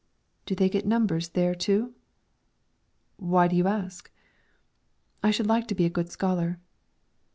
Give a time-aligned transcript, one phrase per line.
[0.47, 1.93] "Do they get numbers there too?"
[3.17, 4.09] "Why do you ask?"
[5.21, 6.59] "I should like to be a good scholar."